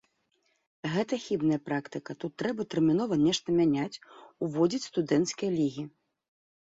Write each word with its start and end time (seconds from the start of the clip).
Гэта 0.93 1.19
хібная 1.25 1.59
практыка, 1.67 2.11
тут 2.25 2.31
трэба 2.43 2.61
тэрмінова 2.75 3.15
нешта 3.27 3.47
мяняць, 3.61 4.01
уводзіць 4.47 4.85
студэнцкія 4.89 5.51
лігі. 5.59 5.83